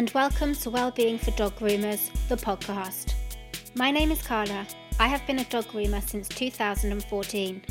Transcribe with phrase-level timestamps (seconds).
[0.00, 3.12] and welcome to Wellbeing for Dog Groomers, the podcast.
[3.74, 4.66] My name is Carla.
[4.98, 7.62] I have been a dog groomer since 2014.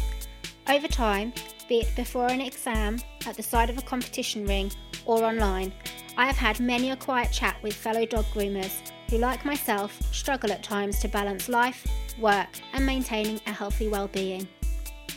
[0.70, 1.34] Over time,
[1.68, 4.71] be it before an exam, at the side of a competition ring,
[5.07, 5.73] or online,
[6.18, 10.52] I have had many a quiet chat with fellow dog groomers who, like myself, struggle
[10.52, 11.88] at times to balance life,
[12.20, 14.48] work, and maintaining a healthy well-being.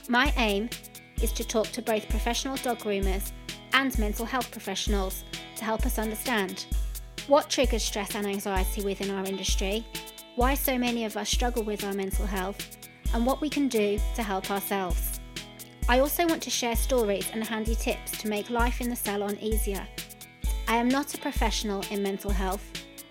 [0.09, 0.71] My aim
[1.21, 3.33] is to talk to both professional dog groomers
[3.75, 5.25] and mental health professionals
[5.57, 6.65] to help us understand
[7.29, 9.87] what triggers stress and anxiety within our industry,
[10.37, 12.79] why so many of us struggle with our mental health,
[13.15, 15.21] and what we can do to help ourselves.
[15.89, 19.37] I also want to share stories and handy tips to make life in the salon
[19.41, 19.87] easier.
[20.69, 22.65] I am not a professional in mental health,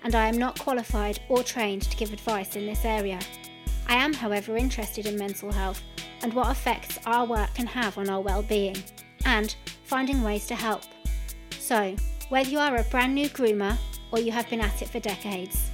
[0.04, 3.20] and I am not qualified or trained to give advice in this area.
[3.88, 5.82] I am, however, interested in mental health
[6.24, 8.78] and what effects our work can have on our well-being,
[9.26, 10.84] and finding ways to help.
[11.60, 11.96] So,
[12.30, 13.78] whether you are a brand new groomer
[14.12, 15.72] or you have been at it for decades,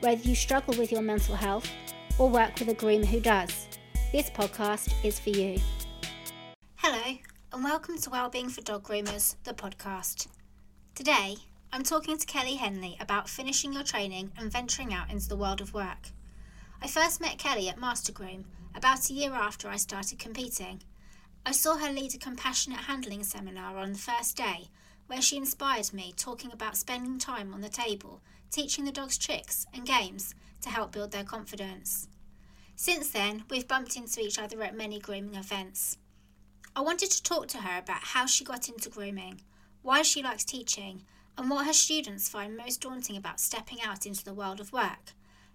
[0.00, 1.68] whether you struggle with your mental health
[2.18, 3.68] or work with a groomer who does,
[4.12, 5.58] this podcast is for you.
[6.76, 7.18] Hello,
[7.52, 10.28] and welcome to Wellbeing for Dog Groomers, the podcast.
[10.94, 11.36] Today,
[11.72, 15.60] I'm talking to Kelly Henley about finishing your training and venturing out into the world
[15.60, 16.10] of work.
[16.82, 20.82] I first met Kelly at Master Groom about a year after I started competing.
[21.44, 24.68] I saw her lead a compassionate handling seminar on the first day,
[25.10, 28.20] where she inspired me talking about spending time on the table,
[28.52, 32.06] teaching the dogs tricks and games to help build their confidence.
[32.76, 35.98] Since then, we've bumped into each other at many grooming events.
[36.76, 39.40] I wanted to talk to her about how she got into grooming,
[39.82, 41.02] why she likes teaching,
[41.36, 45.14] and what her students find most daunting about stepping out into the world of work,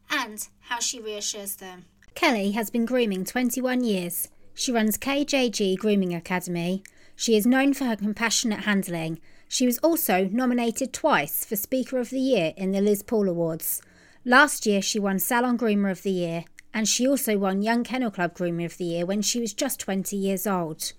[0.09, 1.85] and how she reassures them.
[2.13, 4.27] Kelly has been grooming 21 years.
[4.53, 6.83] She runs KJG Grooming Academy.
[7.15, 9.21] She is known for her compassionate handling.
[9.47, 13.81] She was also nominated twice for Speaker of the Year in the Liz Paul Awards.
[14.25, 18.11] Last year, she won Salon Groomer of the Year, and she also won Young Kennel
[18.11, 20.93] Club Groomer of the Year when she was just 20 years old.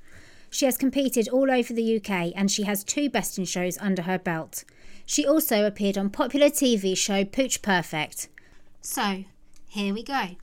[0.48, 4.02] She has competed all over the UK and she has two Best in shows under
[4.02, 4.64] her belt.
[5.04, 8.28] She also appeared on popular TV show Pooch Perfect.
[8.80, 9.24] So,
[9.66, 10.36] here we go.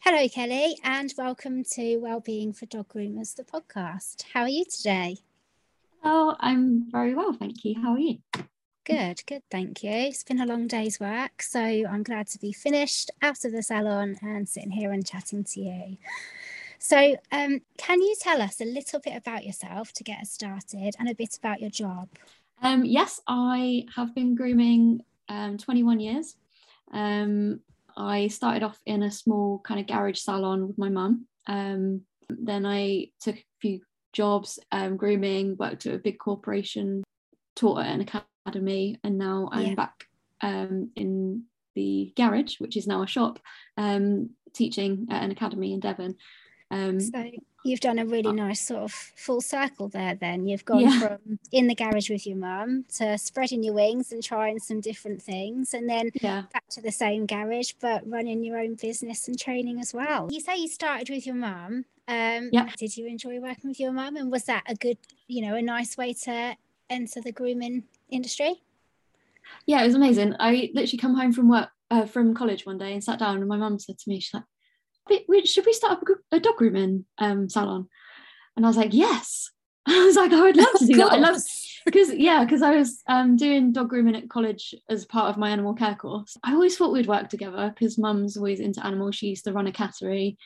[0.00, 4.24] Hello, Kelly, and welcome to Wellbeing for Dog Groomers, the podcast.
[4.34, 5.18] How are you today?
[6.02, 7.80] Oh, I'm very well, thank you.
[7.80, 8.18] How are you?
[8.84, 9.90] Good, good, thank you.
[9.90, 13.62] It's been a long day's work, so I'm glad to be finished out of the
[13.62, 15.96] salon and sitting here and chatting to you.
[16.80, 20.96] So, um, can you tell us a little bit about yourself to get us started
[20.98, 22.08] and a bit about your job?
[22.60, 26.34] Um, yes, I have been grooming um, 21 years.
[26.92, 27.60] Um,
[27.96, 31.26] I started off in a small kind of garage salon with my mum.
[31.46, 33.80] Um, then I took a few
[34.12, 37.02] jobs, um, grooming, worked at a big corporation,
[37.56, 38.00] taught at an
[38.46, 39.74] academy, and now I'm yeah.
[39.74, 40.04] back
[40.40, 43.38] um, in the garage, which is now a shop,
[43.76, 46.16] um, teaching at an academy in Devon.
[46.70, 47.30] Um, so
[47.64, 51.00] you've done a really uh, nice sort of full circle there then you've gone yeah.
[51.00, 55.20] from in the garage with your mum to spreading your wings and trying some different
[55.20, 56.42] things and then yeah.
[56.52, 60.40] back to the same garage but running your own business and training as well you
[60.40, 62.68] say you started with your mum um yeah.
[62.76, 65.62] did you enjoy working with your mum and was that a good you know a
[65.62, 66.56] nice way to
[66.90, 68.62] enter the grooming industry
[69.66, 72.92] yeah it was amazing i literally come home from work uh, from college one day
[72.92, 74.44] and sat down and my mum said to me she's like
[75.44, 77.88] should we start up a, dog grooming um, salon?
[78.56, 79.50] And I was like, yes.
[79.86, 81.12] I was like, I would love to do that.
[81.12, 81.36] I love
[81.84, 85.50] because yeah, because I was um, doing dog grooming at college as part of my
[85.50, 86.36] animal care course.
[86.44, 89.16] I always thought we'd work together because mum's always into animals.
[89.16, 90.36] She used to run a cattery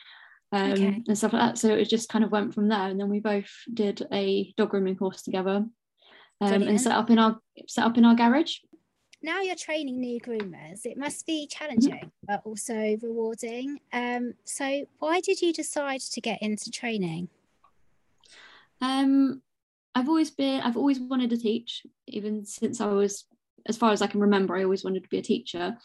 [0.51, 1.03] um, okay.
[1.07, 1.57] and stuff like that.
[1.57, 2.87] So it just kind of went from there.
[2.87, 5.65] And then we both did a dog grooming course together
[6.41, 8.57] um, and set up in our set up in our garage
[9.21, 13.79] now you're training new groomers, it must be challenging but also rewarding.
[13.93, 17.29] Um, so, why did you decide to get into training?
[18.81, 19.41] Um,
[19.95, 23.25] I've always been, I've always wanted to teach, even since I was,
[23.65, 25.77] as far as I can remember, I always wanted to be a teacher.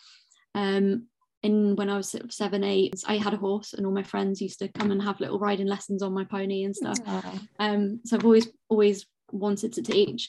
[0.54, 1.06] Um,
[1.42, 4.02] and when I was sort of seven, eight, I had a horse, and all my
[4.02, 6.98] friends used to come and have little riding lessons on my pony and stuff.
[7.58, 10.28] Um, so I've always, always wanted to teach.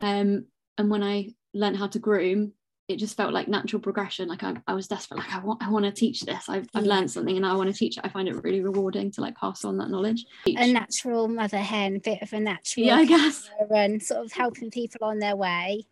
[0.00, 0.46] Um,
[0.78, 2.52] and when I learned how to groom
[2.88, 4.28] it just felt like natural progression.
[4.28, 6.48] Like I, I was desperate like I want I want to teach this.
[6.48, 8.04] I've, I've learned something and I want to teach it.
[8.04, 10.24] I find it really rewarding to like pass on that knowledge.
[10.46, 13.50] A natural mother hen bit of a natural yeah I guess.
[13.70, 15.84] and sort of helping people on their way.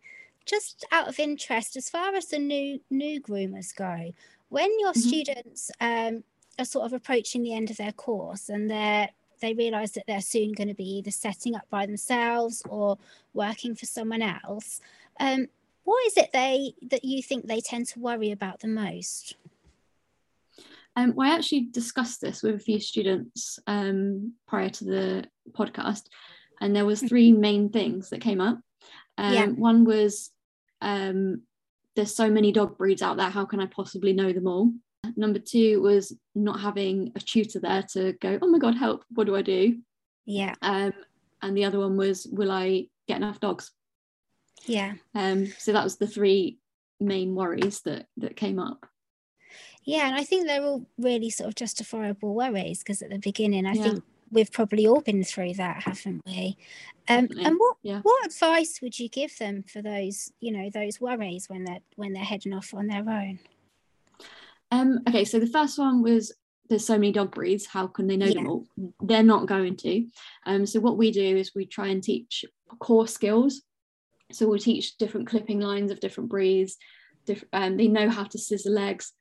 [0.45, 4.11] Just out of interest as far as the new new groomers go
[4.49, 4.99] when your mm-hmm.
[4.99, 6.23] students um,
[6.57, 9.09] are sort of approaching the end of their course and they're
[9.39, 12.97] they realize that they're soon going to be either setting up by themselves or
[13.35, 14.81] working for someone else
[15.19, 15.47] um,
[15.83, 19.35] what is it they that you think they tend to worry about the most?
[20.95, 26.03] Um, well, I actually discussed this with a few students um, prior to the podcast,
[26.59, 27.41] and there was three Mm-hmm.
[27.41, 28.59] main things that came up.
[29.17, 29.45] Um, Yeah.
[29.47, 30.31] One was
[30.81, 31.43] um,
[31.95, 33.29] there's so many dog breeds out there.
[33.29, 34.71] How can I possibly know them all?
[35.15, 38.37] Number two was not having a tutor there to go.
[38.41, 39.05] Oh my god, help!
[39.13, 39.77] What do I do?
[40.25, 40.93] Yeah, Um,
[41.41, 43.71] and the other one was, will I get enough dogs?
[44.65, 46.59] Yeah, Um, so that was the three
[46.99, 48.85] main worries that that came up.
[49.83, 50.07] yeah.
[50.07, 53.73] And I think they're all really sort of justifiable worries because at the beginning, I
[53.73, 53.83] Yeah.
[53.83, 56.57] think we've probably all been through that, haven't we?
[57.07, 58.01] Um, and what yeah.
[58.01, 62.13] what advice would you give them for those, you know, those worries when they're when
[62.13, 63.39] they're heading off on their own?
[64.71, 66.33] Um, okay, so the first one was
[66.67, 68.67] there's so many dog breeds, how can they know them all?
[69.01, 70.05] They're not going to.
[70.45, 72.43] Um, so what we do is we try and teach
[72.79, 73.61] core skills.
[74.31, 76.77] So we'll teach different clipping lines of different breeds.
[77.25, 79.13] Diff- um, they know how to scissor legs.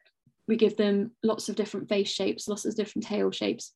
[0.48, 3.72] We give them lots of different face shapes, lots of different tail shapes,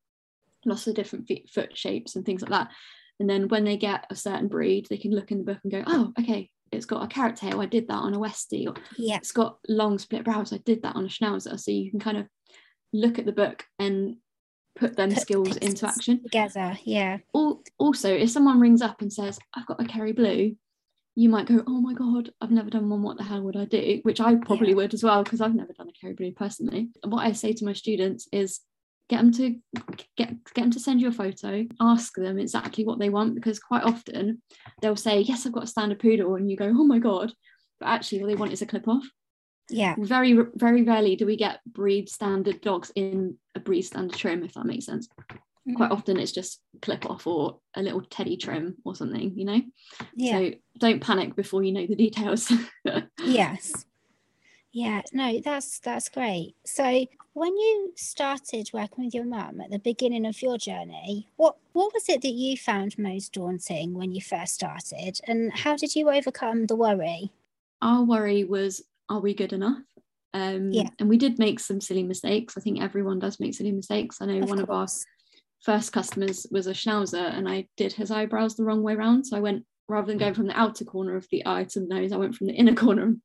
[0.65, 2.71] lots of different feet, foot shapes, and things like that.
[3.19, 5.73] And then when they get a certain breed, they can look in the book and
[5.73, 7.61] go, oh, okay, it's got a carrot tail.
[7.61, 8.67] I did that on a Westie.
[8.69, 10.53] Or Yeah, it's got long split brows.
[10.53, 11.59] I did that on a Schnauzer.
[11.59, 12.27] So you can kind of
[12.93, 14.17] look at the book and
[14.77, 16.23] put them Put skills into action.
[16.23, 16.79] together.
[16.85, 20.57] Yeah, Al- Also, if someone rings up and says, I've got a Kerry Blue,
[21.21, 23.03] you might go, Oh my God, I've never done one.
[23.03, 24.01] What the hell would I do?
[24.05, 24.77] Which I probably Yeah.
[24.77, 26.89] would as well, because I've never done a Kerry Blue personally.
[27.03, 28.61] And what I say to my students is,
[29.11, 29.57] get them to
[30.17, 33.59] get get them to send you a photo ask them exactly what they want because
[33.59, 34.41] quite often
[34.81, 37.33] they'll say yes i've got a standard poodle and you go oh my god
[37.81, 39.03] but actually what they want is a clip off
[39.69, 44.45] yeah, very very rarely do we get breed standard dogs in a breed standard trim
[44.45, 45.09] if that makes sense
[45.77, 45.93] quite Mhm.
[45.93, 49.61] often it's just clip off or a little teddy trim or something you know
[50.15, 50.39] yeah.
[50.39, 52.51] so don't panic before you know the details
[53.25, 53.85] Yes.
[54.73, 56.55] Yeah, no, that's that's great.
[56.65, 61.57] So when you started working with your mum at the beginning of your journey, what
[61.73, 65.97] what was it that you found most daunting when you first started and how did
[65.97, 67.31] you overcome the worry?
[67.83, 69.83] our worry was are we good enough
[70.35, 70.91] um Yeah.
[71.01, 74.27] and we did make some silly mistakes i think everyone does make silly mistakes i
[74.27, 75.05] know Of one of our course.
[75.63, 79.27] First customers was a schnauzer and I did his eyebrows the wrong way round.
[79.27, 81.87] So I went rather than going from the outer corner of the eye to the
[81.87, 83.17] nose, I went from the inner corner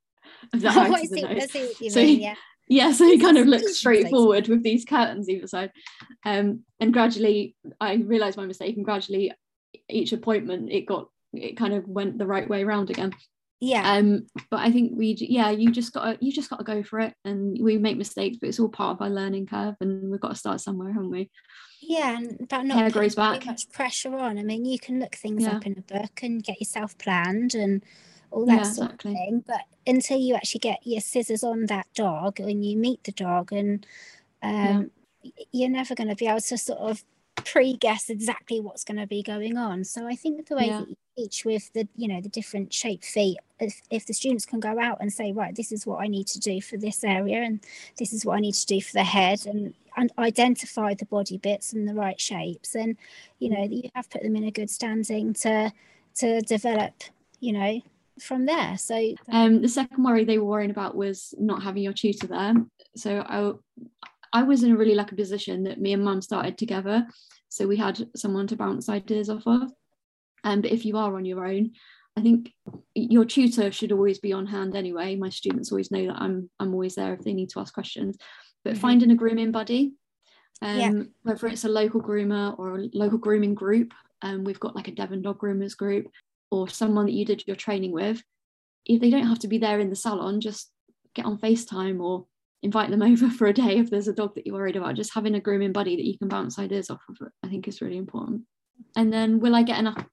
[0.54, 1.52] of the eye I to the see, nose.
[1.52, 2.36] see what you So mean, yeah.
[2.68, 5.72] Yeah, so he kind of looked Easy straight forward with these curtains either side.
[6.26, 9.32] Um, and gradually I realised my mistake and gradually
[9.88, 13.14] each appointment it got it kind of went the right way around again.
[13.62, 13.90] Yeah.
[13.94, 17.14] Um, but I think we yeah, you just gotta you just gotta go for it
[17.24, 20.30] and we make mistakes, but it's all part of our learning curve and we've got
[20.30, 21.30] to start somewhere, haven't we?
[21.82, 23.46] Yeah, and about not Hair grows too back.
[23.46, 24.38] much pressure on.
[24.38, 25.56] I mean, you can look things Yeah.
[25.58, 27.84] up in a book and get yourself planned and
[28.32, 29.12] all that Yeah, sort exactly.
[29.12, 29.44] of thing.
[29.48, 33.54] But until you actually get your scissors on that dog and you meet the dog,
[33.54, 33.86] and
[34.42, 34.92] um,
[35.24, 37.04] y- you're never going to be able to sort of
[37.36, 39.84] pre-guess exactly what's going to be going on.
[39.84, 40.80] So I think the way Yeah.
[40.80, 44.46] that you teach with the you know the different shape feet, if if the students
[44.46, 47.04] can go out and say, right, this is what I need to do for this
[47.04, 47.60] area, and
[47.98, 51.38] this is what I need to do for the head, and and identify the body
[51.38, 52.98] bits and the right shapes and
[53.40, 55.72] you know you have put them in a good standing to
[56.16, 56.94] to develop
[57.40, 57.80] you know
[58.20, 61.94] from there so Um, the second worry they were worrying about was not having your
[61.94, 62.54] tutor there.
[62.98, 63.54] So I,
[64.36, 67.08] I was in a really lucky position that me and mum started together.
[67.48, 69.72] So we had someone to bounce ideas off of.
[70.44, 71.72] Um, but if you are on your own,
[72.18, 72.52] I think
[72.94, 75.16] your tutor should always be on hand anyway.
[75.16, 78.18] My students always know that I'm I'm always there if they need to ask questions.
[78.66, 78.80] But Mhm.
[78.80, 79.94] finding a grooming buddy,
[80.62, 81.04] um, Yeah.
[81.24, 84.96] whether it's a local groomer or a local grooming group, um, we've got like a
[85.00, 86.08] Devon dog groomers group,
[86.52, 88.22] or someone that you did your training with.
[88.86, 90.74] If they don't have to be there in the salon, just
[91.14, 92.28] get on FaceTime or
[92.64, 94.96] invite them over for a day if there's a dog that you're worried about.
[94.96, 97.82] Just having a grooming buddy that you can bounce ideas off of, I think is
[97.82, 98.44] really important.
[98.96, 100.04] And then will I get enough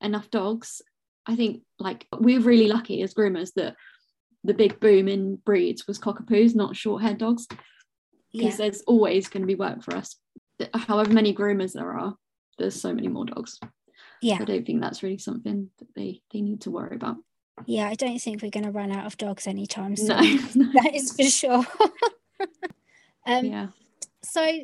[0.00, 0.82] enough dogs?
[1.26, 3.76] I think like we're really lucky as groomers that
[4.44, 7.46] the big boom in breeds was cockapoos, not short haired dogs,
[8.32, 10.16] because yeah there's always going to be work for us.
[10.74, 12.14] However many groomers there are,
[12.58, 13.58] there's so many more dogs.
[14.22, 17.16] yeah I don't think that's really something that they they need to worry about.
[17.66, 20.16] Yeah i don't think we're going to run out of dogs anytime soon
[20.54, 21.66] No, that is for sure
[23.26, 23.66] um yeah.
[24.22, 24.60] so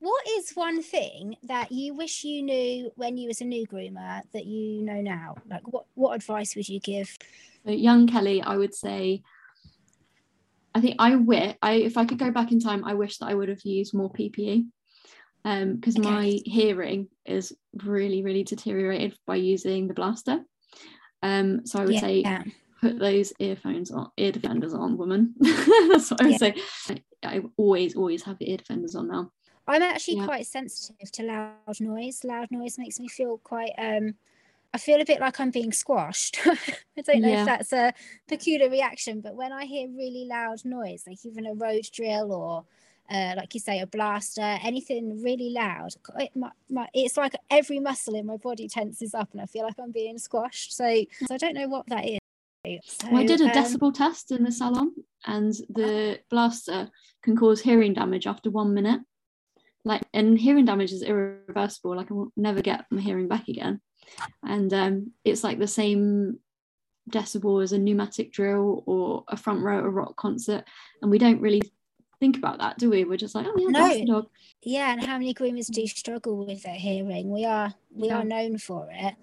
[0.00, 4.20] what is one thing that you wish you knew when you was a new groomer
[4.34, 7.16] that you know now like what what advice would you give
[7.64, 9.22] So young Kelly, I would say.
[10.74, 13.26] I think I wish I if I could go back in time, I wish that
[13.26, 14.66] I would have used more PPE.
[15.46, 16.08] Um, because Okay.
[16.08, 20.44] my hearing is really, really deteriorated by using the blaster.
[21.24, 22.42] Um, so I would yeah, say yeah.
[22.82, 25.34] put those earphones on, ear defenders on, woman.
[25.40, 26.36] That's what I would yeah.
[26.38, 26.54] say.
[26.90, 29.32] I, I, always, always have the ear defenders on now.
[29.66, 32.22] I'm actually quite sensitive to loud noise.
[32.24, 34.14] Loud noise makes me feel quite um
[34.74, 36.40] I feel a bit like I'm being squashed.
[36.44, 37.94] I don't know if that's a
[38.28, 42.64] peculiar reaction, but when I hear really loud noise, like even a road drill or
[43.10, 47.78] uh, like you say, a blaster, anything really loud, it, my, my, it's like every
[47.78, 50.74] muscle in my body tenses up and I feel like I'm being squashed.
[50.74, 52.18] So, so I don't know what that is.
[52.84, 54.94] So, well, I did a um, decibel test in the salon,
[55.26, 56.90] and the blaster
[57.22, 59.02] can cause hearing damage after one minute.
[59.84, 61.94] Like, and hearing damage is irreversible.
[61.94, 63.82] Like, I will never get my hearing back again.
[64.42, 66.38] And um, it's like the same
[67.10, 70.64] decibel as a pneumatic drill or a front row at a rock concert,
[71.02, 71.60] and we don't really
[72.24, 73.04] think about that, do we?
[73.04, 73.80] We're just like, oh yeah, no.
[73.80, 74.28] that's the dog.
[74.62, 77.30] Yeah, and how many groomers do struggle with their hearing?
[77.30, 78.18] We are we yeah.
[78.18, 79.14] are known for it.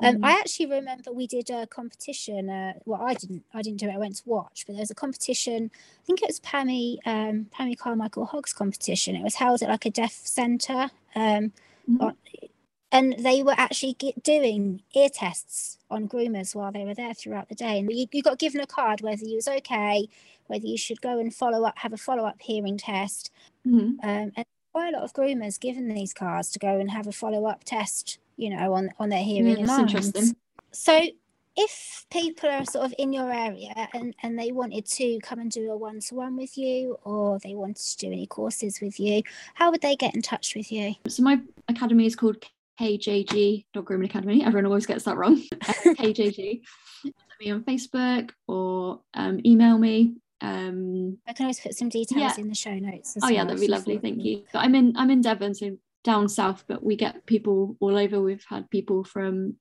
[0.00, 0.24] Um, mm.
[0.24, 2.50] I actually remember we did a competition.
[2.50, 3.94] Uh, well, I didn't I didn't do it.
[3.94, 5.70] I went to watch, but there was a competition.
[5.74, 9.14] I think it was Pammy um, Pammy Carmichael Hoggs competition.
[9.14, 10.90] It was held at like a deaf centre.
[11.14, 11.52] Um,
[11.88, 12.14] mm
[12.90, 17.54] and they were actually doing ear tests on groomers while they were there throughout the
[17.54, 17.78] day.
[17.78, 20.08] And you, you got given a card whether you was okay,
[20.48, 23.30] whether you should go and follow up, have a follow up hearing test.
[23.66, 24.00] Mm-hmm.
[24.08, 27.12] Um, and quite a lot of groomers given these cards to go and have a
[27.12, 29.58] follow up test, you know, on on their hearing.
[29.58, 30.36] Yeah, that's interesting.
[30.72, 31.00] So
[31.56, 35.50] if people are sort of in your area and, and they wanted to come and
[35.50, 39.00] do a one to one with you or they wanted to do any courses with
[39.00, 39.22] you,
[39.54, 40.94] how would they get in touch with you?
[41.08, 42.44] So my academy is called
[42.80, 44.44] KJG Dog Grooming Academy.
[44.44, 45.42] Everyone always gets that wrong.
[45.62, 46.60] KJG.
[47.40, 50.14] me on Facebook or um, email me.
[50.40, 52.42] Um, I can always put some details yeah.
[52.42, 53.16] in the show notes.
[53.16, 53.98] oh well, yeah, that'd be lovely.
[53.98, 54.44] Thank you.
[54.52, 56.64] But I'm in I'm in Devon, so down south.
[56.68, 58.20] But we get people all over.
[58.20, 59.56] We've had people from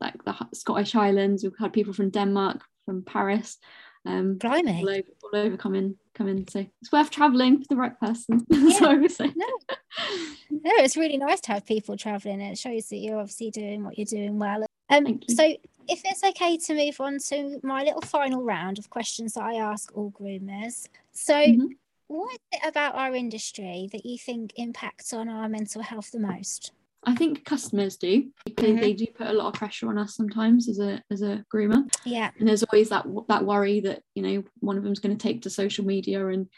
[0.00, 1.44] like the Scottish Highlands.
[1.44, 3.58] We've had people from Denmark, from Paris.
[4.04, 4.80] Um, Blimey.
[4.82, 6.46] All over, all over come in, come in.
[6.48, 8.46] So it's worth travelling for the right person.
[8.50, 8.88] Yeah.
[8.88, 9.32] I would say.
[9.34, 9.46] No.
[10.50, 12.40] no, it's really nice to have people travelling.
[12.40, 14.66] It shows that you're obviously doing what you're doing well.
[14.88, 15.54] Um, so
[15.88, 19.54] if it's okay to move on to my little final round of questions that I
[19.54, 20.88] ask all groomers.
[21.12, 21.66] So mm-hmm.
[22.08, 26.20] what is it about our industry that you think impacts on our mental health the
[26.20, 26.72] most?
[27.04, 28.80] I think customers do because mm-hmm.
[28.80, 31.88] they do put a lot of pressure on us sometimes as a as a groomer.
[32.04, 32.30] Yeah.
[32.38, 35.42] And there's always that that worry that you know one of them's going to take
[35.42, 36.48] to social media and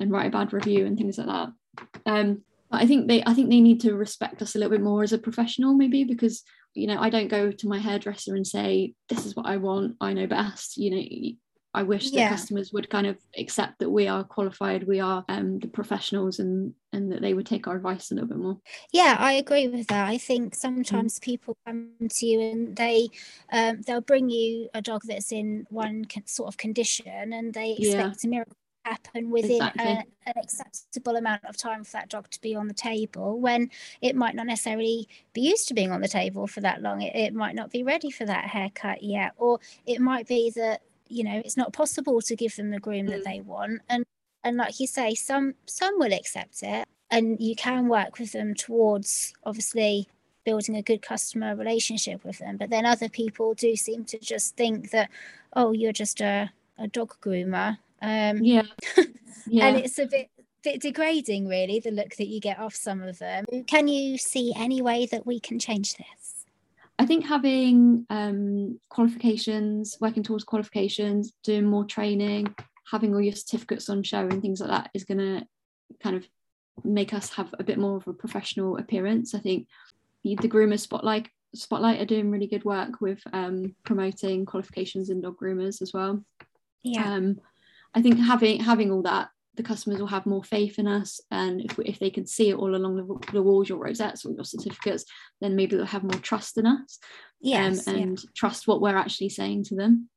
[0.00, 1.52] and write a bad review and things like that.
[2.06, 5.02] Um, I think they I think they need to respect us a little bit more
[5.02, 6.42] as a professional maybe because
[6.74, 9.96] you know I don't go to my hairdresser and say this is what I want
[10.00, 10.76] I know best.
[10.76, 11.36] You know
[11.72, 12.24] I wish yeah.
[12.24, 16.40] that customers would kind of accept that we are qualified, we are um, the professionals,
[16.40, 18.58] and and that they would take our advice a little bit more.
[18.92, 20.08] Yeah, I agree with that.
[20.08, 21.22] I think sometimes mm.
[21.22, 23.08] people come to you and they
[23.52, 28.24] um, they'll bring you a dog that's in one sort of condition, and they expect
[28.24, 28.28] yeah.
[28.28, 29.84] a miracle happen within exactly.
[29.84, 33.70] a, an acceptable amount of time for that dog to be on the table when
[34.00, 37.14] it might not necessarily be used to being on the table for that long it,
[37.14, 41.24] it might not be ready for that haircut yet or it might be that you
[41.24, 43.10] know it's not possible to give them the groom mm.
[43.10, 44.04] that they want and
[44.44, 48.54] and like you say some some will accept it and you can work with them
[48.54, 50.08] towards obviously
[50.44, 54.56] building a good customer relationship with them but then other people do seem to just
[54.56, 55.10] think that
[55.54, 58.62] oh you're just a, a dog groomer um yeah
[59.46, 60.28] yeah and it's a bit
[60.62, 64.52] bit degrading really the look that you get off some of them can you see
[64.56, 66.40] any way that we can change this
[66.98, 72.54] I think having um, qualifications, working towards qualifications, doing more training,
[72.90, 75.46] having all your certificates on show and things like that is going to
[76.02, 76.26] kind of
[76.84, 79.34] make us have a bit more of a professional appearance.
[79.34, 79.66] I think
[80.24, 85.38] the, groomers spotlight spotlight are doing really good work with um, promoting qualifications in dog
[85.38, 86.22] groomers as well.
[86.82, 87.14] Yeah.
[87.14, 87.40] Um,
[87.94, 91.60] I think having having all that the customers will have more faith in us and
[91.60, 94.44] if, if they can see it all along the, the walls your rosettes or your
[94.44, 95.04] certificates
[95.40, 96.98] then maybe they'll have more trust in us
[97.40, 98.30] yes, um, and yeah.
[98.34, 100.08] trust what we're actually saying to them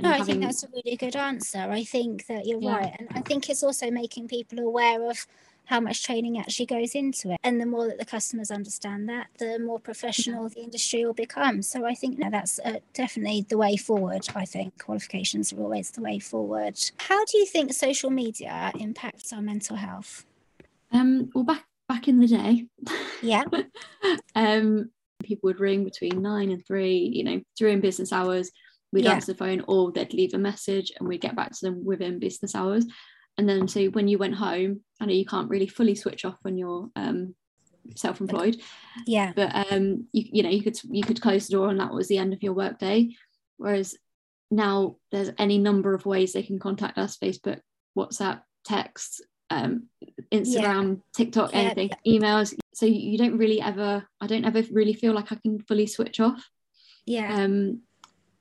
[0.00, 0.22] no, having...
[0.22, 1.58] I think that's a really good answer.
[1.58, 2.76] I think that you're yeah.
[2.76, 2.96] right.
[2.98, 5.26] And I think it's also making people aware of
[5.66, 7.38] how much training actually goes into it.
[7.42, 11.62] And the more that the customers understand that, the more professional the industry will become.
[11.62, 14.26] So I think that's uh, definitely the way forward.
[14.34, 16.78] I think qualifications are always the way forward.
[16.98, 20.26] How do you think social media impacts our mental health?
[20.90, 22.66] Um, well, back back in the day,
[23.22, 23.44] yeah,
[24.34, 24.90] um,
[25.22, 26.98] people would ring between nine and three.
[26.98, 28.50] You know, during business hours,
[28.92, 29.12] we'd yeah.
[29.12, 32.18] answer the phone, or they'd leave a message, and we'd get back to them within
[32.18, 32.84] business hours
[33.38, 36.36] and then so when you went home i know you can't really fully switch off
[36.42, 37.34] when you're um,
[37.96, 38.60] self-employed
[39.06, 41.92] yeah but um you, you know you could you could close the door and that
[41.92, 43.08] was the end of your workday
[43.56, 43.96] whereas
[44.52, 47.60] now there's any number of ways they can contact us Facebook,
[47.96, 49.84] WhatsApp, text, um,
[50.30, 51.02] Instagram, yeah.
[51.14, 51.58] TikTok, yeah.
[51.58, 52.54] anything, emails.
[52.74, 56.20] So you don't really ever, I don't ever really feel like I can fully switch
[56.20, 56.46] off.
[57.06, 57.34] Yeah.
[57.34, 57.80] Um,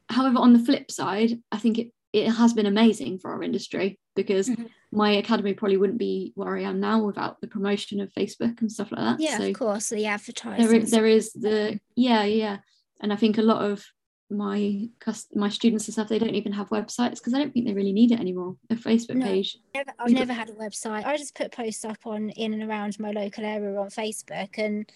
[0.10, 4.00] however, on the flip side, I think it, it has been amazing for our industry
[4.16, 4.66] because mm-hmm.
[4.92, 8.72] my academy probably wouldn't be where I am now without the promotion of Facebook and
[8.72, 9.20] stuff like that.
[9.20, 10.66] Yeah, so of course, the advertising.
[10.66, 12.58] There is, there is the yeah, yeah,
[13.00, 13.86] and I think a lot of
[14.30, 14.88] my
[15.36, 17.94] my students and stuff they don't even have websites because I don't think they really
[17.94, 18.58] need it anymore.
[18.70, 19.58] A Facebook no, page.
[19.74, 21.06] Never, I've never had a website.
[21.06, 24.92] I just put posts up on in and around my local area on Facebook and.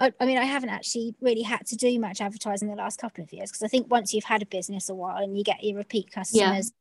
[0.00, 3.24] I, I mean, I haven't actually really had to do much advertising the last couple
[3.24, 5.62] of years because I think once you've had a business a while and you get
[5.62, 6.72] your repeat customers,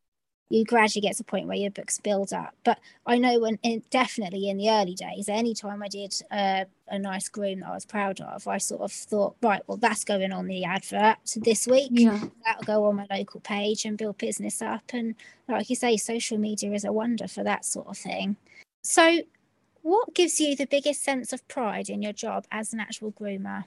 [0.49, 2.53] you gradually get to a point where your books build up.
[2.63, 6.99] But I know when in, definitely in the early days, anytime I did uh, a
[6.99, 10.31] nice groom that I was proud of, I sort of thought, right, well, that's going
[10.31, 11.89] on the advert this week.
[11.91, 12.23] Yeah.
[12.45, 14.83] That'll go on my local page and build business up.
[14.93, 15.15] And
[15.49, 18.37] like you say, social media is a wonder for that sort of thing.
[18.83, 19.19] So,
[19.87, 23.63] what gives you the biggest sense of pride in your job as an actual groomer?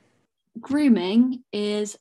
[0.60, 1.96] Grooming is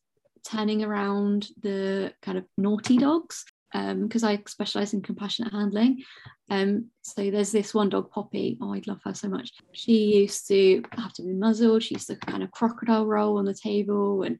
[0.45, 6.03] turning around the kind of naughty dogs because um, I specialize in compassionate handling.
[6.49, 8.57] Um, so there's this one dog, Poppy.
[8.61, 9.53] Oh, I love her so much.
[9.71, 11.83] She used to have to be muzzled.
[11.83, 14.37] She used to kind of crocodile roll on the table and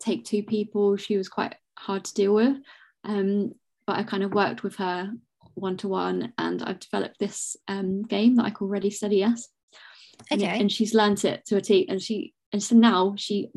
[0.00, 0.96] take two people.
[0.96, 2.56] She was quite hard to deal with.
[3.04, 3.52] Um,
[3.86, 5.12] but I kind of worked with her
[5.60, 9.48] one to one, and I've developed this um, game that I call Ready Steady Yes.
[10.30, 10.44] Okay.
[10.44, 13.48] And, and she's learnt it to a T, and she and so now she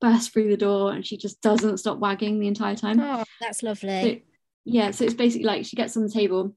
[0.00, 3.00] bursts through the door and she just doesn't stop wagging the entire time.
[3.00, 4.02] Oh, that's lovely.
[4.02, 4.32] So,
[4.64, 6.54] yeah so it's basically like she gets on the table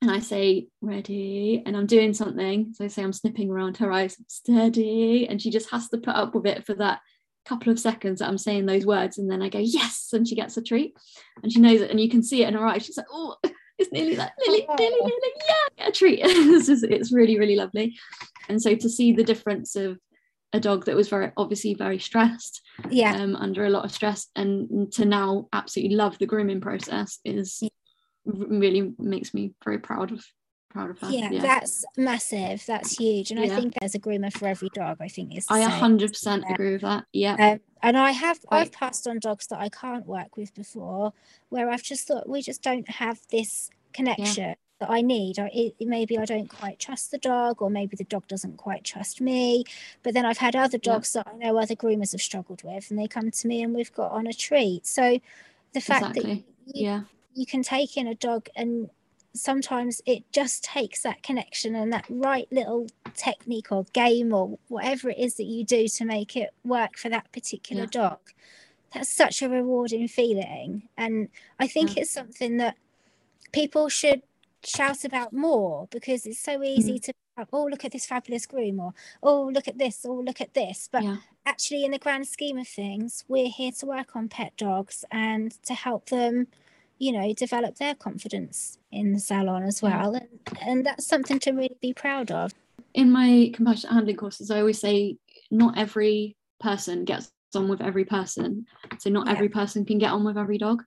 [0.00, 3.92] and I say ready and I'm doing something so I say I'm snipping around her
[3.92, 7.00] eyes steady and she just has to put up with it for that
[7.44, 10.34] couple of seconds that I'm saying those words and then I go yes and she
[10.34, 10.96] gets a treat
[11.42, 13.36] and she knows it and you can see it in her eyes she's like oh
[13.82, 16.20] it's nearly like nearly, nearly, nearly yeah a treat.
[16.24, 17.96] It's, just, it's really really lovely.
[18.48, 19.98] And so to see the difference of
[20.52, 23.14] a dog that was very obviously very stressed yeah.
[23.14, 27.62] um, under a lot of stress and to now absolutely love the grooming process is
[28.24, 30.22] really makes me very proud of
[30.72, 31.40] proud of her yeah, yeah.
[31.40, 33.46] that's massive that's huge and yeah.
[33.46, 36.82] i think there's a groomer for every dog i think is i 100% agree with
[36.82, 40.54] that yeah um, and i have i've passed on dogs that i can't work with
[40.54, 41.12] before
[41.48, 45.38] where i've just thought we just don't have this connection that I need.
[45.38, 48.84] Or it, maybe I don't quite trust the dog, or maybe the dog doesn't quite
[48.84, 49.64] trust me.
[50.02, 51.22] But then I've had other dogs yeah.
[51.22, 53.92] that I know other groomers have struggled with, and they come to me and we've
[53.92, 54.86] got on a treat.
[54.86, 55.20] So
[55.72, 56.44] the fact exactly.
[56.66, 57.00] that you, yeah.
[57.34, 58.90] you can take in a dog and
[59.34, 65.10] sometimes it just takes that connection and that right little technique or game or whatever
[65.10, 67.88] it is that you do to make it work for that particular yeah.
[67.90, 68.18] dog
[68.92, 72.02] that's such a rewarding feeling and i think yeah.
[72.02, 72.76] it's something that
[73.52, 74.22] people should
[74.64, 77.02] shout about more because it's so easy mm.
[77.02, 77.12] to
[77.52, 78.92] oh look at this fabulous groom or
[79.22, 81.16] oh look at this or look at this but yeah.
[81.46, 85.60] actually in the grand scheme of things we're here to work on pet dogs and
[85.62, 86.46] to help them
[87.02, 90.28] you know develop their confidence in the salon as well and,
[90.60, 92.52] and that's something to really be proud of.
[92.94, 95.16] In my compassionate handling courses i always say
[95.50, 98.66] not every person gets on with every person.
[98.98, 99.32] So not yeah.
[99.32, 100.82] every person can get on with every dog.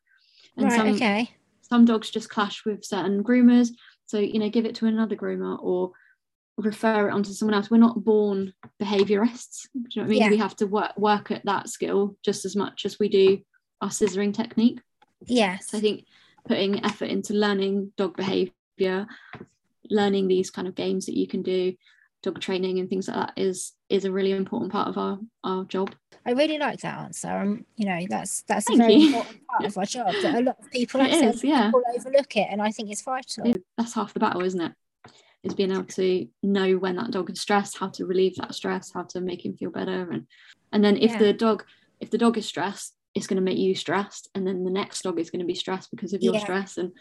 [0.58, 1.30] And right, some, okay.
[1.62, 3.70] some dogs just clash with certain groomers.
[4.08, 5.92] So you know give it to another groomer or
[6.58, 7.70] refer it onto someone else.
[7.70, 9.68] We're not born behaviorists.
[9.74, 10.22] Do you know what i mean?
[10.22, 10.30] Yeah.
[10.30, 13.40] we have to work work at that skill just as much as we do
[13.82, 14.80] our scissoring technique
[15.26, 16.06] yes so i think
[16.48, 19.08] putting effort into learning dog behavior
[19.90, 21.74] learning these kind of games that you can do
[22.24, 25.64] dog training and things like that is is a really important part of our our
[25.66, 25.94] job
[26.26, 27.30] I really like that answer.
[27.30, 29.08] Um, you know, that's that's Thank a very you.
[29.08, 31.68] important part of our job that a lot of people, like is, yeah.
[31.68, 33.54] people overlook it, and I think it's vital.
[33.78, 34.72] That's half the battle, isn't it?
[35.44, 38.92] Is being able to know when that dog is stressed, how to relieve that stress,
[38.92, 40.26] how to make him feel better, and
[40.72, 41.20] and then if yeah.
[41.20, 41.64] the dog
[42.00, 45.02] if the dog is stressed, it's going to make you stressed, and then the next
[45.02, 46.42] dog is going to be stressed because of your yeah.
[46.42, 46.78] stress.
[46.78, 46.92] And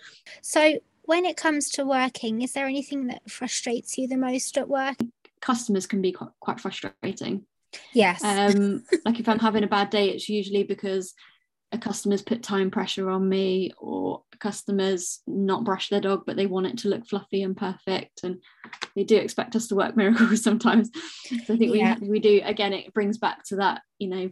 [0.41, 4.69] so, when it comes to working, is there anything that frustrates you the most at
[4.69, 4.97] work?
[5.41, 7.45] Customers can be quite, quite frustrating
[7.93, 8.23] Yes.
[8.23, 11.15] Um, like if I'm having a bad day, it's usually because
[11.73, 16.37] a customer's put time pressure on me or a customer's not brush their dog, but
[16.37, 18.23] they want it to look fluffy and perfect.
[18.23, 18.43] And
[18.95, 20.91] they do expect us to work miracles sometimes.
[21.47, 21.97] So I think yeah.
[22.01, 24.31] we we do again, it brings back to that, you know,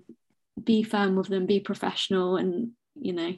[0.62, 3.35] be firm with them, be professional and, you know,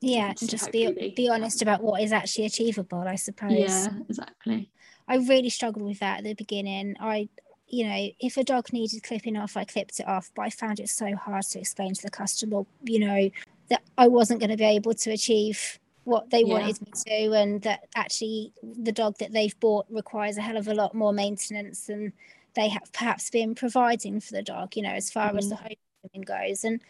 [0.00, 4.68] yeah just be be honest about what is actually achievable i suppose yeah exactly
[5.06, 7.28] i really struggled with that at the beginning i
[7.72, 10.30] you know, if a dog needed clipping off, I clipped it off.
[10.36, 13.30] But I found it so hard to explain to the customer, you know,
[13.70, 16.52] that I wasn't going to be able to achieve what they Yeah.
[16.52, 20.68] wanted me to, and that actually the dog that they've bought requires a hell of
[20.68, 22.12] a lot more maintenance than
[22.54, 24.76] they have perhaps been providing for the dog.
[24.76, 25.48] You know, as far as Mhm.
[25.48, 25.76] the home
[26.24, 26.80] goes, and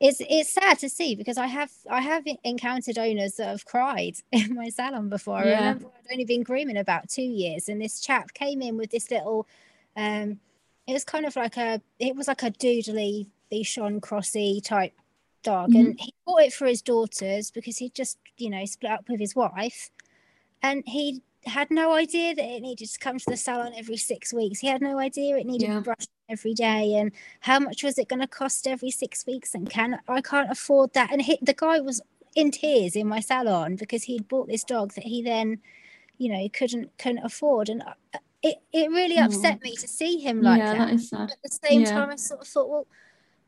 [0.00, 4.16] it's it's sad to see because I have I have encountered owners that have cried
[4.32, 5.36] in my salon before.
[5.36, 5.56] I Yeah.
[5.58, 9.10] remember I'd only been grooming about two years, and this chap came in with this
[9.10, 9.46] little.
[9.96, 10.40] Um,
[10.86, 14.92] it was kind of like a it was like a doodly Bichon crossy type
[15.42, 19.08] dog, and he bought it for his daughters because he'd just you know split up
[19.08, 19.90] with his wife,
[20.62, 24.32] and he had no idea that it needed to come to the salon every six
[24.32, 24.60] weeks.
[24.60, 25.80] He had no idea it needed Yeah.
[25.80, 29.54] brushing every day, and how much was it going to cost every six weeks?
[29.54, 31.10] And can I can't afford that?
[31.12, 32.00] And he, the guy was
[32.34, 35.60] in tears in my salon because he'd bought this dog that he then,
[36.18, 39.24] you know, couldn't couldn't afford, and uh, it it really Oh.
[39.24, 40.78] upset me to see him like yeah, that.
[40.88, 41.30] that is sad.
[41.30, 41.92] At the same Yeah.
[41.92, 42.86] time, I sort of thought, well,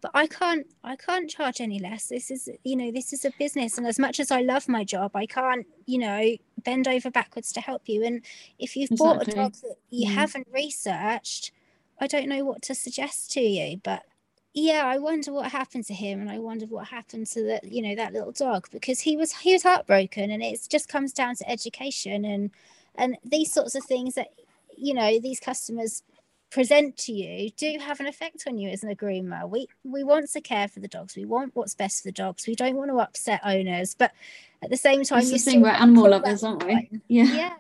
[0.00, 2.06] but I can't I can't charge any less.
[2.08, 4.84] This is you know this is a business, and as much as I love my
[4.84, 8.04] job, I can't you know bend over backwards to help you.
[8.04, 8.24] And
[8.58, 10.14] if you've bought a dog that you Mm.
[10.14, 11.52] haven't researched,
[12.00, 13.78] I don't know what to suggest to you.
[13.82, 14.04] But
[14.54, 17.82] yeah, I wonder what happened to him, and I wonder what happened to the you
[17.82, 21.36] know that little dog because he was he was heartbroken, and it just comes down
[21.36, 22.50] to education and
[22.96, 24.28] and these sorts of things that
[24.76, 26.02] you know these customers
[26.50, 29.48] present to you do have an effect on you as an groomer.
[29.48, 31.16] We we want to care for the dogs.
[31.16, 32.46] We want what's best for the dogs.
[32.46, 34.12] We don't want to upset owners, but
[34.62, 35.60] at the same time, That's the thing.
[35.62, 36.72] We're animal lovers, aren't we?
[36.74, 37.02] line.
[37.08, 37.24] Yeah.
[37.24, 37.54] Yeah,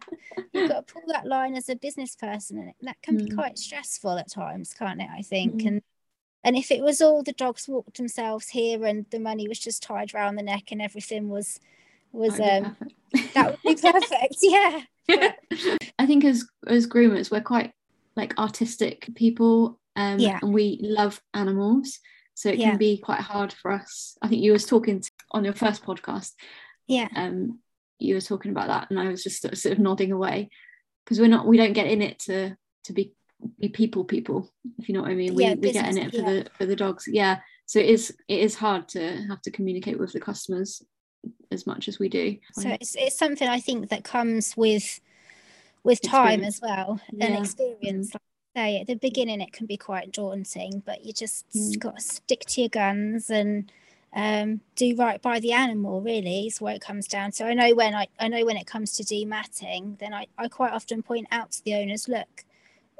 [0.52, 3.34] you've got to pull that line as a business person, and that can be Mm.
[3.36, 5.08] quite stressful at times, can't it?
[5.10, 5.54] I think.
[5.62, 5.66] Mhm.
[5.66, 5.82] And
[6.42, 9.82] and if it was all the dogs walked themselves here, and the money was just
[9.82, 11.60] tied around the neck, and everything was
[12.12, 12.76] was um
[13.34, 14.36] that would be perfect.
[14.42, 14.82] Yeah.
[15.98, 17.72] I think as as groomers, we're quite
[18.16, 20.38] like artistic people, um, Yeah.
[20.42, 21.98] and we love animals.
[22.34, 22.70] So it Yeah.
[22.70, 24.16] can be quite hard for us.
[24.22, 26.32] I think you was talking to, on your first podcast.
[26.90, 27.08] Yeah.
[27.14, 27.60] Um,
[27.98, 30.50] you were talking about that, and I was just sort of, nodding away
[31.04, 33.14] because we're not, we don't get in it to to be
[33.58, 35.34] be people people, if you know what I mean.
[35.34, 36.30] We Yeah, we get in it for yeah.
[36.30, 37.04] the for the dogs.
[37.06, 37.38] Yeah.
[37.66, 40.82] So it is it is hard to have to communicate with the customers
[41.50, 42.36] as much as we do.
[42.54, 45.00] So it's, it's something I think that comes with
[45.84, 46.56] with time Experience.
[46.56, 47.26] as well Yeah.
[47.26, 48.14] and experience.
[48.14, 48.22] Like
[48.56, 51.78] say, at the beginning it can be quite daunting, but you just Mm.
[51.78, 53.70] got to stick to your guns and
[54.12, 56.00] um, do right by the animal.
[56.00, 57.44] Really, is where it comes down to.
[57.44, 60.72] I know when I I know when it comes to dematting, then I I quite
[60.72, 62.44] often point out to the owners, look.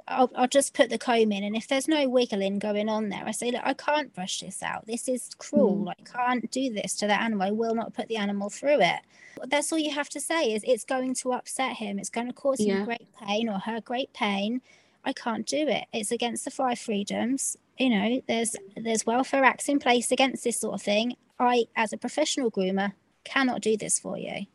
[0.09, 3.23] I'll, I'll just put the comb in, and if there's no wiggling going on there,
[3.25, 4.85] I say, look, I can't brush this out.
[4.85, 5.85] This is cruel.
[5.85, 5.91] Mm.
[5.91, 7.47] I can't do this to the animal.
[7.47, 9.01] I will not put the animal through it
[9.49, 12.33] that's all you have to say is it's going to upset him it's going to
[12.33, 14.61] cause him great pain or her great pain
[15.05, 19.69] i can't do it it's against the five freedoms you know there's there's welfare acts
[19.69, 22.93] in place against this sort of thing i as a professional groomer
[23.25, 24.47] cannot do this for you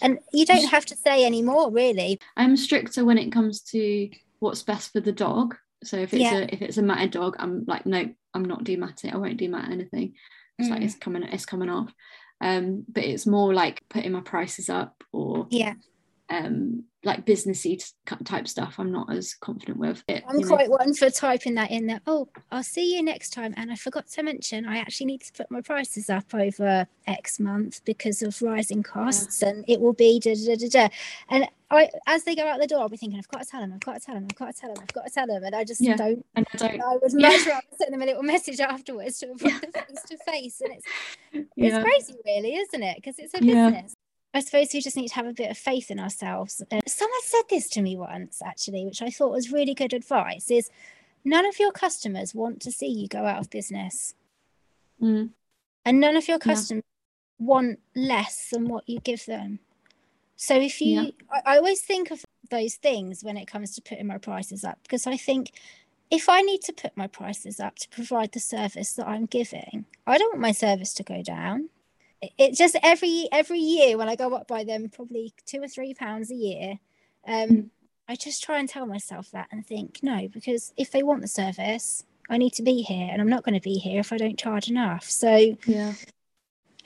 [0.00, 4.08] and you don't have to say any more really I'm stricter when it comes to
[4.38, 5.56] what's best for the dog.
[5.82, 6.36] So if it's Yeah.
[6.38, 9.12] a if it's a matted dog, I'm like, no, I'm not dematting.
[9.12, 10.14] I won't demat anything.
[10.58, 10.84] It's like Mm.
[10.84, 11.92] it's coming, it's coming off.
[12.40, 15.74] Um, but it's more like putting my prices up or yeah
[16.30, 17.80] um like businessy
[18.24, 18.74] type stuff.
[18.78, 20.24] I'm not as confident with it.
[20.28, 20.48] i'm you know.
[20.56, 23.76] quite one for typing that in there oh i'll see you next time and i
[23.76, 28.20] forgot to mention i actually need to put my prices up over x month because
[28.20, 30.88] of rising costs and it will be da, da, da, da.
[31.30, 33.60] and i as they go out the door i'll be thinking i've got to tell
[33.60, 35.26] them i've got to tell them i've got to tell them i've got to tell
[35.26, 35.96] them and i just Yeah.
[35.96, 36.80] don't And I don't.
[36.82, 37.28] I would Yeah.
[37.28, 40.72] much rather send them a little message afterwards to avoid the face to face, and
[40.74, 40.86] it's
[41.56, 42.96] it's crazy, really, isn't it?
[42.96, 43.70] Because it's a Yeah.
[43.70, 43.94] business.
[44.38, 46.62] I suppose we just need to have a bit of faith in ourselves.
[46.70, 50.48] Uh, someone said this to me once, actually, which I thought was really good advice:
[50.48, 50.70] is
[51.24, 54.14] none of your customers want to see you go out of business,
[55.02, 55.30] Mm,
[55.84, 56.54] and none of your Yeah.
[56.54, 56.84] customers
[57.40, 59.58] want less than what you give them.
[60.36, 61.10] So if you, Yeah.
[61.30, 64.78] I, I always think of those things when it comes to putting my prices up
[64.84, 65.50] because I think
[66.10, 69.86] if I need to put my prices up to provide the service that I'm giving,
[70.06, 71.70] I don't want my service to go down.
[72.20, 75.94] It, just every every year when I go up by them probably two or three
[75.94, 76.78] pounds a year,
[77.26, 77.70] um, Mm.
[78.08, 81.28] I just try and tell myself that and think no, because if they want the
[81.28, 84.16] service, I need to be here, and I'm not going to be here if I
[84.16, 85.04] don't charge enough.
[85.04, 85.92] So yeah.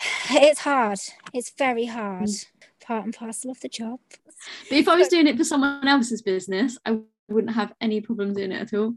[0.30, 0.98] it's hard.
[1.32, 2.24] It's very hard.
[2.24, 2.46] Mm.
[2.80, 4.00] Part and parcel of the job.
[4.68, 8.34] But if I was doing it for someone else's business, I wouldn't have any problem
[8.34, 8.94] doing it at all.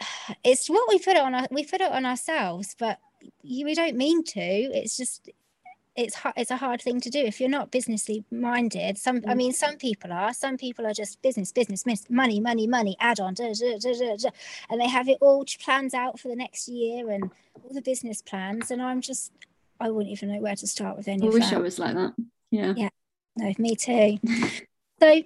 [0.44, 1.34] It's what we put it on.
[1.34, 2.98] Our, we put it on ourselves, but
[3.42, 4.40] you, we don't mean to.
[4.40, 5.30] It's just
[5.96, 8.98] it's it's a hard thing to do if you're not businessly minded.
[8.98, 9.36] Some, I Mm.
[9.36, 10.32] mean, some people are.
[10.34, 14.16] Some people are just business, business, money, money, money, add on, da, da, da, da,
[14.16, 14.30] da,
[14.68, 17.30] and they have it all planned out for the next year and
[17.62, 18.70] all the business plans.
[18.70, 19.32] And I'm just,
[19.80, 21.54] I wouldn't even know where to start with any I of wish that.
[21.54, 22.14] I was like that.
[22.50, 22.74] Yeah.
[22.76, 22.88] Yeah.
[23.36, 24.18] No, me too.
[25.00, 25.22] so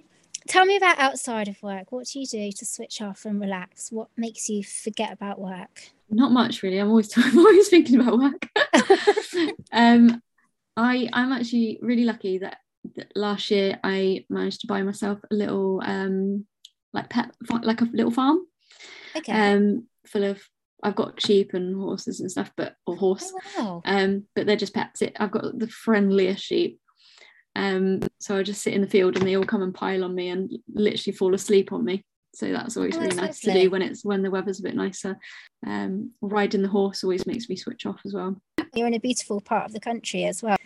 [0.47, 1.91] tell me about outside of work.
[1.91, 3.91] What do you do to switch off and relax?
[3.91, 5.91] What makes you forget about work?
[6.09, 6.77] Not much really.
[6.77, 8.47] I'm always I'm always thinking about work.
[9.71, 10.21] um,
[10.77, 12.57] I I'm actually really lucky that,
[12.95, 16.45] that last year I managed to buy myself a little um
[16.93, 17.31] like pet
[17.63, 18.45] like a little farm.
[19.15, 19.31] Okay.
[19.31, 20.41] Um, full of
[20.83, 23.31] I've got sheep and horses and stuff, but or horse.
[23.57, 23.81] oh, wow.
[23.85, 25.01] Um, but they're just pets.
[25.01, 26.79] It I've got the friendliest sheep.
[27.55, 30.15] Um, so I just sit in the field and they all come and pile on
[30.15, 32.03] me and literally fall asleep on me.
[32.33, 34.63] So that's always Oh, really that's nice to do when it's when the weather's a
[34.63, 35.17] bit nicer.
[35.65, 38.35] Um, riding the horse always makes me switch off as well.
[38.73, 40.57] You're in a beautiful part of the country as well.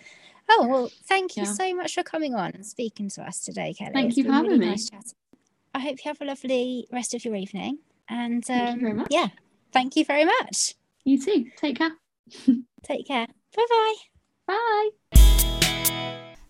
[0.48, 1.54] Oh, well, thank you Yeah.
[1.54, 3.92] so much for coming on and speaking to us today, Kelly.
[3.94, 4.68] Thank It's you for having really me.
[4.68, 5.14] Nice chatting.
[5.74, 7.80] I hope you have a lovely rest of your evening.
[8.08, 9.08] And Thank you um, very much.
[9.10, 9.28] yeah,
[9.74, 10.76] thank you very much.
[11.04, 11.48] You too.
[11.58, 11.94] Take care.
[12.84, 13.26] Take care.
[13.56, 13.96] Bye bye.
[14.48, 14.90] Bye.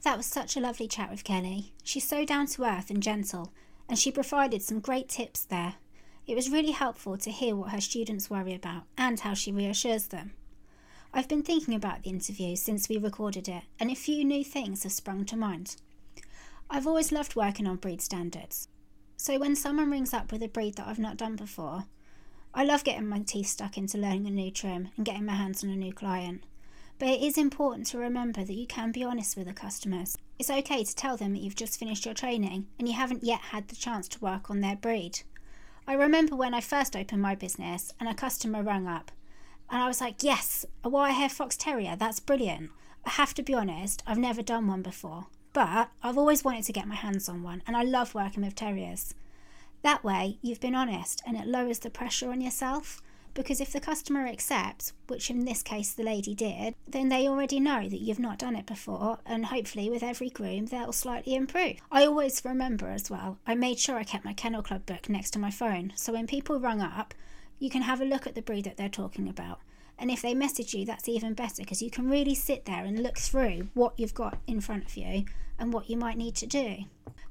[0.03, 1.73] That was such a lovely chat with Kelly.
[1.83, 3.53] She's so down to earth and gentle,
[3.87, 5.75] and she provided some great tips there.
[6.27, 10.07] It was really helpful to hear what her students worry about and how she reassures
[10.07, 10.33] them.
[11.13, 14.83] I've been thinking about the interview since we recorded it, and a few new things
[14.83, 15.77] have sprung to mind.
[16.69, 18.67] I've always loved working on breed standards,
[19.15, 21.85] so when someone rings up with a breed that I've not done before,
[22.53, 25.63] I love getting my teeth stuck into learning a new trim and getting my hands
[25.63, 26.43] on a new client.
[26.97, 30.17] But it is important to remember that you can be honest with the customers.
[30.39, 33.41] It's okay to tell them that you've just finished your training and you haven't yet
[33.41, 35.21] had the chance to work on their breed.
[35.87, 39.11] I remember when I first opened my business and a customer rang up
[39.69, 42.71] and I was like, Yes, a wire hair fox terrier, that's brilliant.
[43.05, 46.73] I have to be honest, I've never done one before, but I've always wanted to
[46.73, 49.13] get my hands on one and I love working with terriers.
[49.81, 53.01] That way, you've been honest and it lowers the pressure on yourself.
[53.35, 57.59] Because if the customer accepts, which in this case the lady did, then they already
[57.59, 61.75] know that you've not done it before, and hopefully with every groom they'll slightly improve.
[61.91, 65.31] I always remember as well, I made sure I kept my Kennel Club book next
[65.31, 67.13] to my phone, so when people rung up,
[67.59, 69.59] you can have a look at the breed that they're talking about.
[69.97, 73.01] And if they message you, that's even better because you can really sit there and
[73.01, 75.25] look through what you've got in front of you
[75.57, 76.79] and what you might need to do.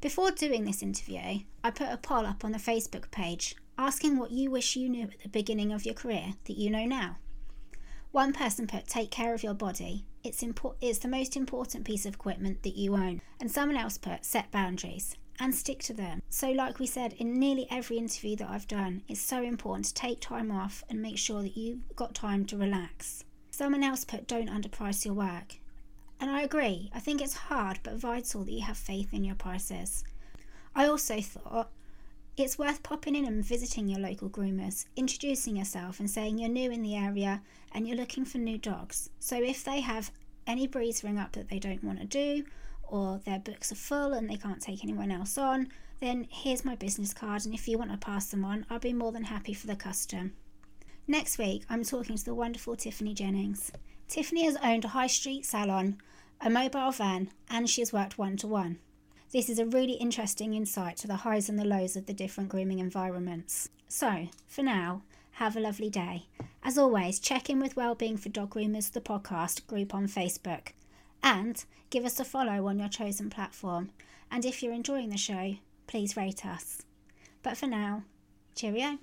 [0.01, 4.31] Before doing this interview, I put a poll up on the Facebook page asking what
[4.31, 7.17] you wish you knew at the beginning of your career that you know now.
[8.13, 10.05] One person put take care of your body.
[10.23, 13.21] It's impor- it's the most important piece of equipment that you own.
[13.41, 16.23] And someone else put set boundaries and stick to them.
[16.31, 19.95] So like we said in nearly every interview that I've done, it's so important to
[19.95, 23.25] take time off and make sure that you've got time to relax.
[23.51, 25.57] Someone else put don't underprice your work.
[26.21, 26.91] And I agree.
[26.95, 30.05] I think it's hard but vital that you have faith in your prices.
[30.75, 31.71] I also thought
[32.37, 36.71] it's worth popping in and visiting your local groomers, introducing yourself and saying you're new
[36.71, 37.43] in the area
[37.73, 39.09] and you're looking for new dogs.
[39.21, 40.11] So if they have
[40.47, 42.45] any breeds ring up that they don't want to do,
[42.83, 45.69] or their books are full and they can't take anyone else on,
[46.01, 48.93] then here's my business card, and if you want to pass them on, I'll be
[48.93, 50.35] more than happy for the custom.
[51.07, 53.71] Next week, I'm talking to the wonderful Tiffany Jennings.
[54.09, 55.99] Tiffany has owned a high street salon,
[56.41, 58.79] a mobile van, and she has worked one to one.
[59.35, 62.51] This is a really interesting insight to the highs and the lows of the different
[62.51, 63.69] grooming environments.
[63.89, 66.27] So, for now, have a lovely day.
[66.63, 70.69] As always, check in with Wellbeing for Dog Groomers, the podcast group on Facebook,
[71.21, 73.91] and give us a follow on your chosen platform.
[74.31, 75.57] And if you're enjoying the show,
[75.89, 76.83] please rate us.
[77.43, 78.05] But for now,
[78.55, 78.99] cheerio.